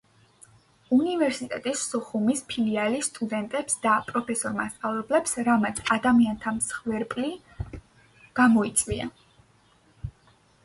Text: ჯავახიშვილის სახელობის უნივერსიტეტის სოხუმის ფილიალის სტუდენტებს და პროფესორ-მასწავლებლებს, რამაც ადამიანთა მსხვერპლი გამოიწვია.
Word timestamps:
ჯავახიშვილის 0.03 0.67
სახელობის 0.67 0.93
უნივერსიტეტის 0.99 1.81
სოხუმის 1.89 2.39
ფილიალის 2.53 3.09
სტუდენტებს 3.09 3.75
და 3.83 3.91
პროფესორ-მასწავლებლებს, 4.07 5.35
რამაც 5.49 5.81
ადამიანთა 5.97 6.53
მსხვერპლი 6.55 7.29
გამოიწვია. 8.41 9.07